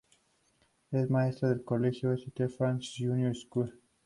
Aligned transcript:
Es 0.89 1.11
maestra 1.11 1.49
en 1.49 1.57
el 1.59 1.63
colegio 1.63 2.13
"St 2.13 2.49
Francis 2.49 2.95
Junior 2.97 3.35
School". 3.35 3.79